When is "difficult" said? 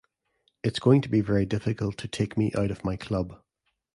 1.45-1.95